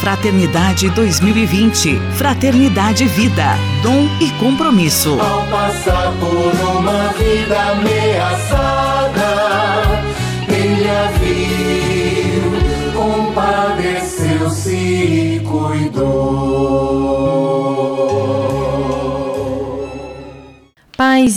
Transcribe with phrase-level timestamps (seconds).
[0.00, 1.98] Fraternidade 2020.
[2.16, 5.18] Fraternidade Vida, dom e compromisso.
[5.20, 8.85] Ao passar por uma vida ameaçada,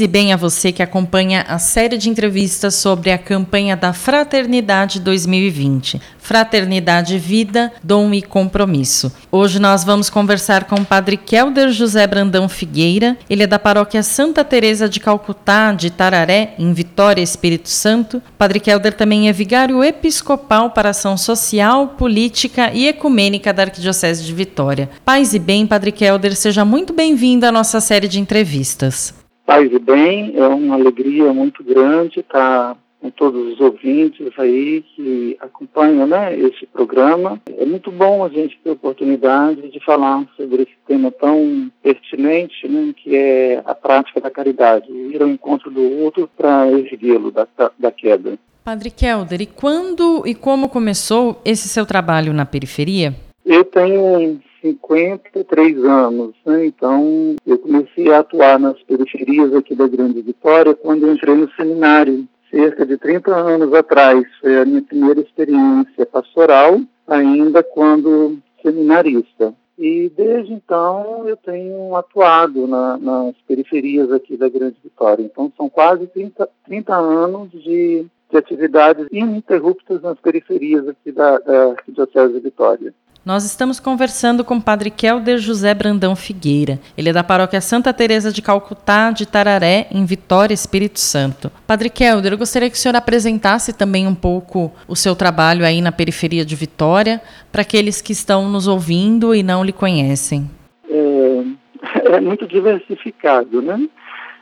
[0.00, 5.00] E bem a você que acompanha a série de entrevistas sobre a campanha da Fraternidade
[5.00, 6.00] 2020.
[6.18, 9.10] Fraternidade, Vida, Dom e Compromisso.
[9.32, 13.16] Hoje nós vamos conversar com o Padre Kelder José Brandão Figueira.
[13.28, 18.22] Ele é da paróquia Santa Teresa de Calcutá, de Tararé, em Vitória, Espírito Santo.
[18.36, 24.32] Padre Kelder também é vigário episcopal para ação social, política e ecumênica da Arquidiocese de
[24.32, 24.90] Vitória.
[25.04, 29.17] Paz e bem, Padre Kelder, seja muito bem-vindo à nossa série de entrevistas.
[29.48, 35.38] Paz e bem, é uma alegria muito grande estar com todos os ouvintes aí que
[35.40, 37.40] acompanham né, esse programa.
[37.56, 42.68] É muito bom a gente ter a oportunidade de falar sobre esse tema tão pertinente,
[42.68, 47.48] né, que é a prática da caridade, ir ao encontro do outro para erguê-lo da,
[47.78, 48.38] da queda.
[48.62, 53.14] Padre Kelder, e quando e como começou esse seu trabalho na periferia?
[53.46, 56.66] Eu tenho 53 anos, né?
[56.66, 62.26] então eu comecei a atuar nas periferias aqui da Grande Vitória quando entrei no seminário,
[62.50, 64.24] cerca de 30 anos atrás.
[64.40, 69.54] Foi a minha primeira experiência pastoral, ainda quando seminarista.
[69.78, 75.22] E desde então eu tenho atuado na, nas periferias aqui da Grande Vitória.
[75.22, 81.70] Então são quase 30, 30 anos de, de atividades ininterruptas nas periferias aqui da, da
[81.70, 82.92] Arquidiocese de Vitória.
[83.28, 86.80] Nós estamos conversando com o Padre Kelder José Brandão Figueira.
[86.96, 91.52] Ele é da paróquia Santa Teresa de Calcutá, de Tararé, em Vitória, Espírito Santo.
[91.66, 95.82] Padre Kelder, eu gostaria que o senhor apresentasse também um pouco o seu trabalho aí
[95.82, 97.20] na periferia de Vitória,
[97.52, 100.50] para aqueles que estão nos ouvindo e não lhe conhecem.
[100.88, 103.90] É, é muito diversificado, né?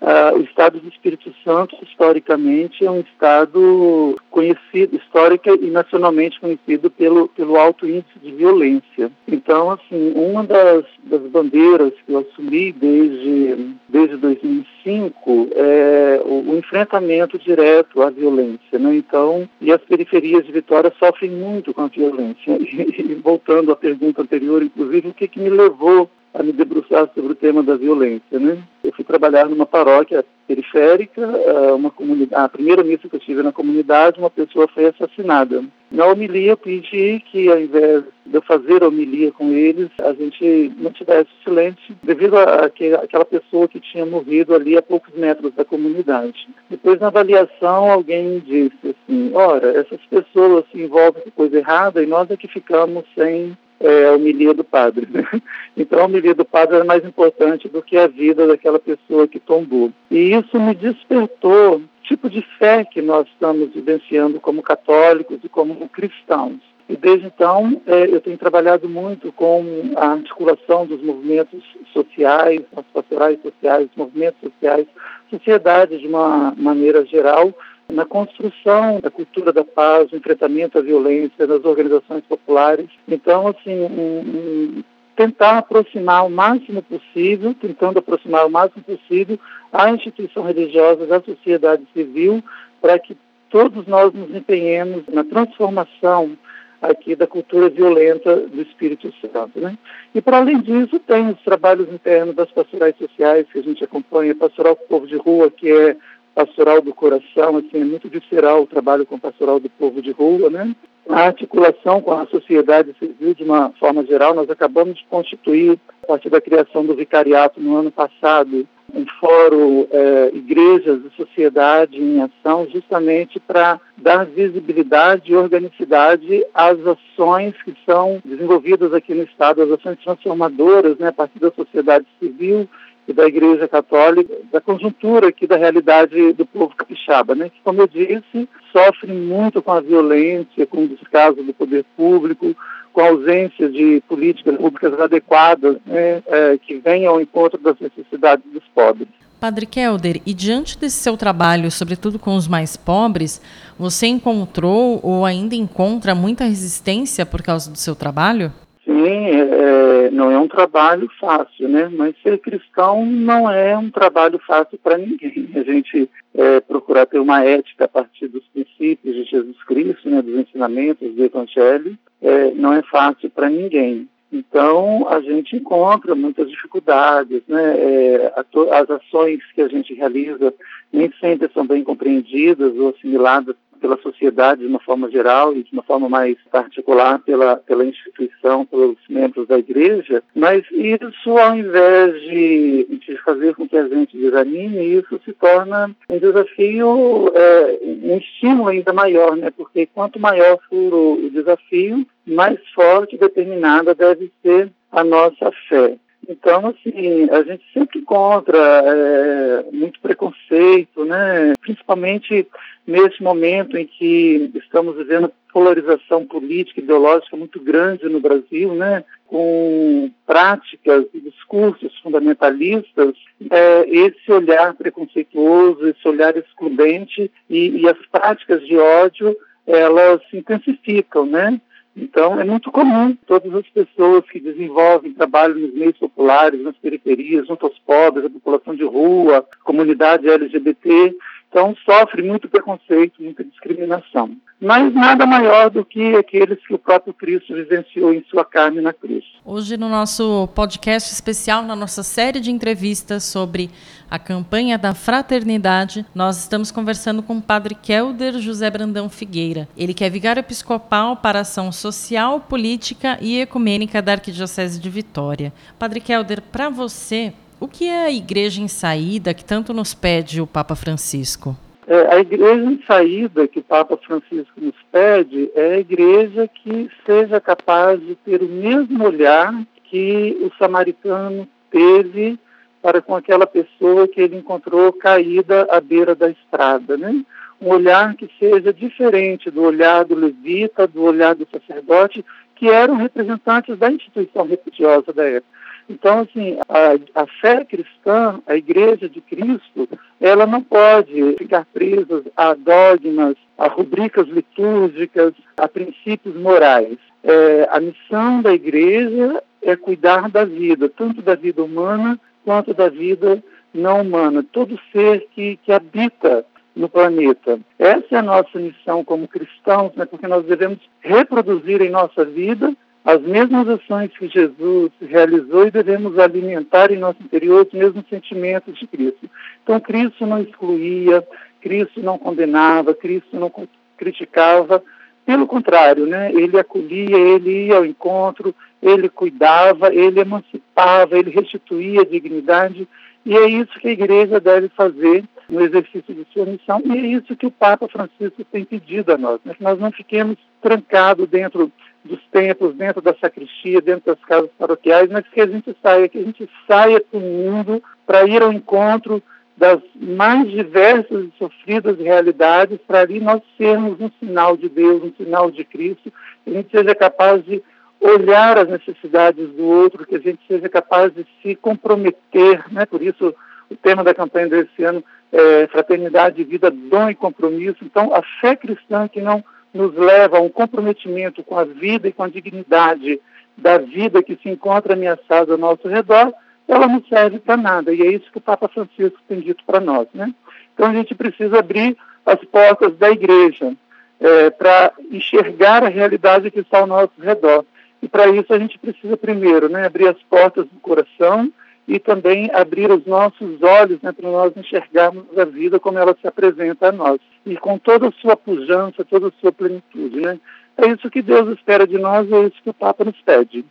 [0.00, 6.88] Uh, o estado do Espírito Santo, historicamente, é um estado conhecido, histórica e nacionalmente conhecido
[6.88, 9.10] pelo, pelo alto índice de violência.
[9.26, 16.56] Então, assim, uma das, das bandeiras que eu assumi desde, desde 2005 é o, o
[16.56, 18.78] enfrentamento direto à violência.
[18.78, 18.96] Né?
[18.96, 22.56] Então, e as periferias de Vitória sofrem muito com a violência.
[22.68, 27.08] E, e voltando à pergunta anterior, inclusive, o que, que me levou a me debruçar
[27.14, 28.62] sobre o tema da violência, né?
[28.84, 33.42] Eu fui trabalhar numa paróquia periférica, eh, uma comunidade, a primeira missa que eu tive
[33.42, 35.62] na comunidade, uma pessoa foi assassinada.
[35.90, 40.12] Na homilia eu pedi que ao invés de eu fazer a homilia com eles, a
[40.14, 45.14] gente não tivesse silêncio devido a, que aquela pessoa que tinha morrido ali a poucos
[45.14, 46.48] metros da comunidade.
[46.70, 52.06] Depois na avaliação alguém disse assim, ora, essas pessoas se envolvem com coisa errada e
[52.06, 55.06] nós é que ficamos sem é, a homilia do padre.
[55.10, 55.24] Né?
[55.76, 59.38] Então, a homilia do padre era mais importante do que a vida daquela pessoa que
[59.38, 59.92] tombou.
[60.10, 65.48] E isso me despertou o tipo de fé que nós estamos vivenciando como católicos e
[65.48, 66.58] como cristãos.
[66.88, 69.62] E desde então é, eu tenho trabalhado muito com
[69.94, 71.62] a articulação dos movimentos
[71.92, 74.86] sociais, as pastorais sociais, os movimentos sociais,
[75.30, 77.52] sociedade de uma maneira geral,
[77.92, 82.88] na construção da cultura da paz, no enfrentamento à violência, nas organizações populares.
[83.06, 84.84] Então, assim, um, um,
[85.16, 89.38] tentar aproximar o máximo possível, tentando aproximar o máximo possível
[89.72, 92.42] a instituição religiosa da sociedade civil,
[92.80, 93.16] para que
[93.50, 96.36] todos nós nos empenhemos na transformação
[96.80, 99.58] aqui da cultura violenta do Espírito Santo.
[99.58, 99.76] Né?
[100.14, 104.34] E, para além disso, tem os trabalhos internos das pastorais sociais que a gente acompanha,
[104.34, 105.96] Pastoral Povo de Rua, que é
[106.34, 110.10] pastoral do coração, assim, é muito visceral o trabalho com o pastoral do povo de
[110.10, 110.74] rua, né?
[111.08, 116.06] A articulação com a sociedade civil de uma forma geral, nós acabamos de constituir, a
[116.06, 122.22] partir da criação do vicariato no ano passado, um fórum é, Igrejas e Sociedade em
[122.22, 129.62] Ação, justamente para dar visibilidade e organicidade às ações que são desenvolvidas aqui no Estado,
[129.62, 132.68] as ações transformadoras, né, a partir da sociedade civil,
[133.08, 137.48] e da Igreja Católica, da conjuntura aqui da realidade do povo capixaba, né?
[137.48, 142.54] que, como eu disse, sofre muito com a violência, com o descaso do poder público,
[142.92, 146.22] com a ausência de políticas públicas adequadas né?
[146.26, 149.08] é, que venham ao encontro das necessidades dos pobres.
[149.40, 153.40] Padre Kelder, e diante desse seu trabalho, sobretudo com os mais pobres,
[153.78, 158.52] você encontrou ou ainda encontra muita resistência por causa do seu trabalho?
[158.84, 161.88] Sim, é, Não é um trabalho fácil, né?
[161.92, 165.48] Mas ser cristão não é um trabalho fácil para ninguém.
[165.54, 170.22] A gente é, procurar ter uma ética a partir dos princípios de Jesus Cristo, né,
[170.22, 174.08] dos ensinamentos do Evangelho, é, não é fácil para ninguém.
[174.30, 177.76] Então, a gente encontra muitas dificuldades, né?
[177.78, 178.34] É,
[178.72, 180.52] as ações que a gente realiza
[180.92, 185.72] nem sempre são bem compreendidas ou assimiladas pela sociedade de uma forma geral e de
[185.72, 192.20] uma forma mais particular pela, pela instituição, pelos membros da igreja, mas isso, ao invés
[192.22, 198.16] de, de fazer com que a gente desanime, isso se torna um desafio, é, um
[198.18, 199.50] estímulo ainda maior, né?
[199.56, 205.96] porque quanto maior for o desafio, mais forte e determinada deve ser a nossa fé.
[206.26, 211.52] Então, assim, a gente sempre encontra é, muito preconceito, né?
[211.60, 212.46] principalmente
[212.86, 219.04] nesse momento em que estamos vivendo polarização política e ideológica muito grande no Brasil, né?
[219.26, 223.14] com práticas e discursos fundamentalistas,
[223.50, 229.36] é, esse olhar preconceituoso, esse olhar excludente e, e as práticas de ódio,
[229.66, 231.60] elas se intensificam, né?
[232.00, 237.46] Então, é muito comum todas as pessoas que desenvolvem trabalho nos meios populares, nas periferias,
[237.48, 241.14] junto aos pobres, a população de rua, comunidade LGBT,
[241.48, 244.36] então sofre muito preconceito, muita discriminação.
[244.60, 248.92] Mas nada maior do que aqueles que o próprio Cristo vivenciou em sua carne na
[248.92, 249.24] cruz.
[249.44, 253.70] Hoje, no nosso podcast especial, na nossa série de entrevistas sobre
[254.10, 259.68] a campanha da fraternidade, nós estamos conversando com o padre Kelder José Brandão Figueira.
[259.76, 265.52] Ele que é vigário episcopal para ação social, política e ecumênica da Arquidiocese de Vitória.
[265.78, 270.40] Padre Kelder, para você, o que é a igreja em saída que tanto nos pede
[270.40, 271.56] o Papa Francisco?
[271.86, 276.90] É, a igreja em saída que o Papa Francisco nos pede é a igreja que
[277.06, 282.38] seja capaz de ter o mesmo olhar que o samaritano teve
[282.82, 287.24] para com aquela pessoa que ele encontrou caída à beira da estrada, né?
[287.60, 292.96] Um olhar que seja diferente do olhar do levita, do olhar do sacerdote, que eram
[292.96, 295.57] representantes da instituição religiosa da época.
[295.88, 299.88] Então, assim, a, a, fé cristã, a igreja de Cristo,
[300.20, 306.98] ela não pode ficar presa a dogmas, a rubricas litúrgicas, a princípios morais.
[307.24, 312.88] É, a missão da igreja é cuidar da vida, tanto da vida humana quanto da
[312.88, 313.42] vida
[313.72, 316.44] não humana, todo ser que, que habita
[316.74, 317.58] no planeta.
[317.78, 322.72] Essa é a nossa missão como cristãos, né, porque nós devemos reproduzir em nossa vida
[323.08, 328.78] as mesmas ações que Jesus realizou e devemos alimentar em nosso interior os mesmos sentimentos
[328.78, 329.30] de Cristo.
[329.62, 331.26] Então, Cristo não excluía,
[331.58, 333.50] Cristo não condenava, Cristo não
[333.96, 334.82] criticava,
[335.24, 336.30] pelo contrário, né?
[336.34, 342.86] ele acolhia, ele ia ao encontro, ele cuidava, ele emancipava, ele restituía a dignidade,
[343.24, 347.00] e é isso que a igreja deve fazer no exercício de sua missão, e é
[347.00, 349.54] isso que o Papa Francisco tem pedido a nós, né?
[349.54, 351.72] que nós não fiquemos trancados dentro
[352.04, 356.18] dos templos, dentro da sacristia, dentro das casas paroquiais, mas que a gente saia, que
[356.18, 359.22] a gente saia para o mundo para ir ao encontro
[359.56, 365.12] das mais diversas e sofridas realidades, para ali nós sermos um sinal de Deus, um
[365.16, 366.12] sinal de Cristo,
[366.44, 367.62] que a gente seja capaz de
[368.00, 372.86] olhar as necessidades do outro, que a gente seja capaz de se comprometer, né?
[372.86, 373.34] Por isso
[373.68, 375.02] o tema da campanha desse ano
[375.32, 377.78] é fraternidade, vida, dom e compromisso.
[377.82, 382.12] Então, a fé cristã que não nos leva a um comprometimento com a vida e
[382.12, 383.20] com a dignidade
[383.56, 386.32] da vida que se encontra ameaçada ao nosso redor,
[386.66, 387.92] ela não serve para nada.
[387.92, 390.06] E é isso que o Papa Francisco tem dito para nós.
[390.14, 390.32] Né?
[390.74, 393.72] Então a gente precisa abrir as portas da igreja
[394.20, 397.64] é, para enxergar a realidade que está ao nosso redor.
[398.02, 401.50] E para isso a gente precisa primeiro né, abrir as portas do coração
[401.88, 406.28] e também abrir os nossos olhos né, para nós enxergarmos a vida como ela se
[406.28, 410.20] apresenta a nós e com toda a sua pujança, toda a sua plenitude.
[410.20, 410.38] Né?
[410.76, 413.64] É isso que Deus espera de nós, é isso que o Papa nos pede.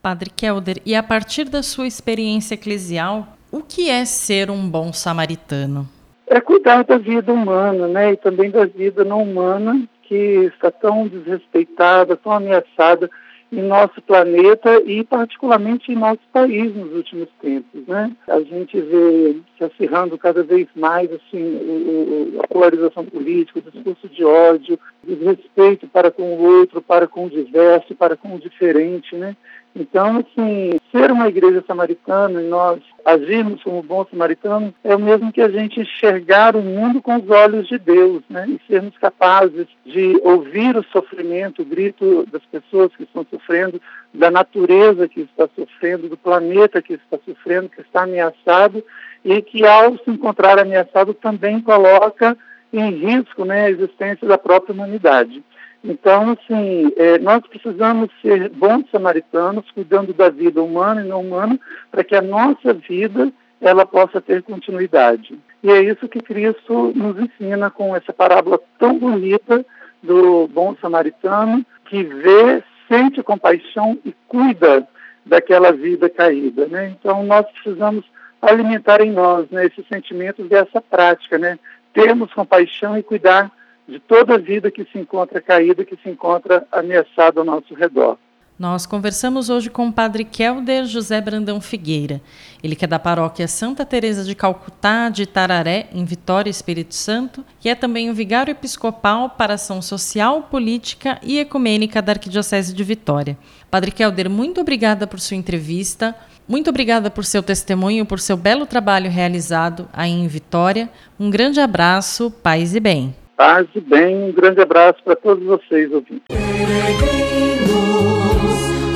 [0.00, 4.92] Padre Kelder, e a partir da sua experiência eclesial, o que é ser um bom
[4.92, 5.88] samaritano?
[6.28, 11.08] É cuidar da vida humana, né, e também da vida não humana que está tão
[11.08, 13.10] desrespeitada, tão ameaçada
[13.58, 18.12] em nosso planeta e particularmente em nosso país nos últimos tempos, né?
[18.28, 23.70] A gente vê se acirrando cada vez mais assim o, o, a polarização política, o
[23.70, 28.40] discurso de ódio, desrespeito para com o outro, para com o diverso, para com o
[28.40, 29.36] diferente, né?
[29.76, 35.40] Então, assim, ser uma igreja samaritana, nós agirmos como bons samaritanos é o mesmo que
[35.40, 38.46] a gente enxergar o mundo com os olhos de Deus, né?
[38.48, 44.30] E sermos capazes de ouvir o sofrimento, o grito das pessoas que estão sofrendo, da
[44.30, 48.84] natureza que está sofrendo, do planeta que está sofrendo, que está ameaçado
[49.24, 52.36] e que ao se encontrar ameaçado também coloca
[52.72, 55.42] em risco né, a existência da própria humanidade.
[55.84, 61.60] Então, assim, é, nós precisamos ser bons samaritanos, cuidando da vida humana e não humana,
[61.90, 65.38] para que a nossa vida ela possa ter continuidade.
[65.62, 69.64] E é isso que Cristo nos ensina com essa parábola tão bonita
[70.02, 74.88] do bom samaritano, que vê, sente compaixão e cuida
[75.24, 76.66] daquela vida caída.
[76.66, 76.94] Né?
[76.98, 78.04] Então, nós precisamos
[78.40, 81.58] alimentar em nós né, esses sentimentos dessa prática, né?
[81.92, 83.50] termos compaixão e cuidar
[83.88, 88.18] de toda a vida que se encontra caída, que se encontra ameaçada ao nosso redor.
[88.56, 92.20] Nós conversamos hoje com o padre Kelder José Brandão Figueira.
[92.62, 97.44] Ele que é da paróquia Santa Teresa de Calcutá, de Tararé, em Vitória, Espírito Santo,
[97.64, 102.84] e é também o vigário episcopal para ação social, política e ecumênica da Arquidiocese de
[102.84, 103.36] Vitória.
[103.68, 106.14] Padre Kelder, muito obrigada por sua entrevista.
[106.46, 110.88] Muito obrigada por seu testemunho, por seu belo trabalho realizado aí em Vitória.
[111.18, 113.23] Um grande abraço, paz e bem.
[113.36, 116.22] Paz e bem, um grande abraço para todos vocês, ouvintes.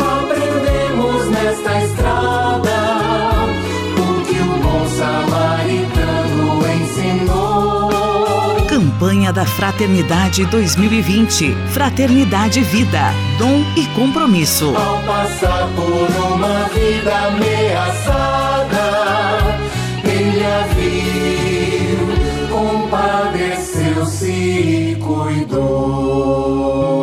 [0.00, 2.70] aprendemos nesta estrada
[3.96, 7.88] o que o bom samaritano ensinou.
[8.68, 11.54] Campanha da Fraternidade 2020.
[11.72, 13.10] Fraternidade Vida.
[13.38, 14.72] Dom e compromisso.
[14.76, 18.57] Ao passar por uma vida ameaçada,
[23.94, 26.97] Deus se cuidou.